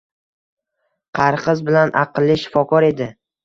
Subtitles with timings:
[1.21, 3.13] Qariqiz bilan aqlli shifokor edi.